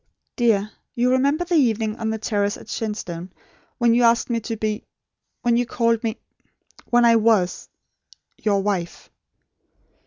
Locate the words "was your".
7.17-8.61